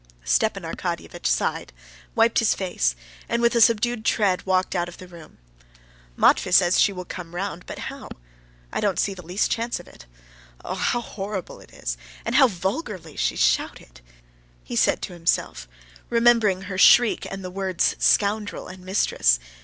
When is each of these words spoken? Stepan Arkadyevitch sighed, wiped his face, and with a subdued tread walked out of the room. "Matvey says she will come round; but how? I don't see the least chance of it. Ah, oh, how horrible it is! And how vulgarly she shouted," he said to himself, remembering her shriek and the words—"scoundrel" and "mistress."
Stepan 0.25 0.63
Arkadyevitch 0.63 1.27
sighed, 1.27 1.71
wiped 2.15 2.39
his 2.39 2.55
face, 2.55 2.95
and 3.29 3.39
with 3.39 3.53
a 3.53 3.61
subdued 3.61 4.03
tread 4.03 4.47
walked 4.47 4.75
out 4.75 4.89
of 4.89 4.97
the 4.97 5.07
room. 5.07 5.37
"Matvey 6.17 6.51
says 6.51 6.79
she 6.81 6.91
will 6.91 7.05
come 7.05 7.35
round; 7.35 7.67
but 7.67 7.77
how? 7.77 8.09
I 8.73 8.81
don't 8.81 8.97
see 8.97 9.13
the 9.13 9.21
least 9.23 9.51
chance 9.51 9.79
of 9.79 9.87
it. 9.87 10.07
Ah, 10.65 10.71
oh, 10.71 10.73
how 10.73 11.01
horrible 11.01 11.59
it 11.59 11.71
is! 11.71 11.99
And 12.25 12.33
how 12.33 12.47
vulgarly 12.47 13.15
she 13.15 13.35
shouted," 13.35 14.01
he 14.63 14.75
said 14.75 15.03
to 15.03 15.13
himself, 15.13 15.67
remembering 16.09 16.63
her 16.63 16.79
shriek 16.79 17.27
and 17.29 17.43
the 17.45 17.51
words—"scoundrel" 17.51 18.67
and 18.67 18.83
"mistress." 18.83 19.39